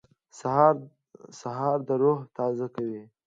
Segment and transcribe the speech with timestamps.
[1.41, 3.03] سهار د روح تازه کوي.